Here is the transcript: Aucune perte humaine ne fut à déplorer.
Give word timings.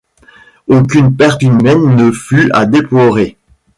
Aucune 0.67 1.15
perte 1.15 1.43
humaine 1.43 1.95
ne 1.95 2.09
fut 2.11 2.49
à 2.55 2.65
déplorer. 2.65 3.37